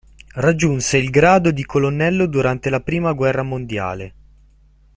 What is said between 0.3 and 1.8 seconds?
Raggiunse il grado di